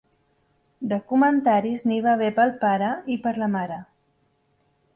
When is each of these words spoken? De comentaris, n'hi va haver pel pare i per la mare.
De 0.93 0.97
comentaris, 1.11 1.85
n'hi 1.91 1.99
va 2.07 2.15
haver 2.15 2.31
pel 2.39 2.55
pare 2.65 2.89
i 3.17 3.21
per 3.27 3.37
la 3.43 3.53
mare. 3.59 3.81